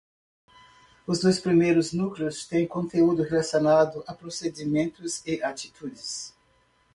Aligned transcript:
Os 1.05 1.19
dois 1.19 1.39
primeiros 1.39 1.93
núcleos 1.93 2.47
têm 2.47 2.65
conteúdo 2.65 3.21
relacionado 3.21 4.03
a 4.07 4.15
procedimentos 4.15 5.21
e 5.27 5.43
atitudes. 5.43 6.33